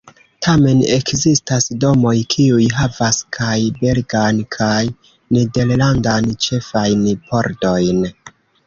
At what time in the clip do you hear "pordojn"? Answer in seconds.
7.31-8.07